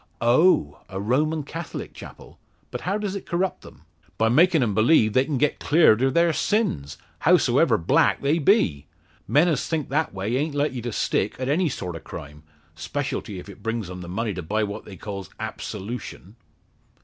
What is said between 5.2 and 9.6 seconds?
can get cleared of their sins, hows'ever black they be. Men